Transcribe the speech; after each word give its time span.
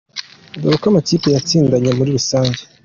Dore 0.59 0.75
uko 0.77 0.87
amakipe 0.91 1.27
yatsindanye 1.35 1.91
muri 1.97 2.09
rusange. 2.17 2.61